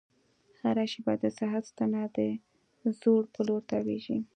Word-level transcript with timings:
هره 0.61 0.85
شېبه 0.91 1.13
د 1.23 1.25
ساعت 1.39 1.63
ستنه 1.71 2.01
د 2.15 2.83
ځوړ 2.99 3.21
په 3.33 3.41
لور 3.47 3.61
تاوېږي. 3.69 4.17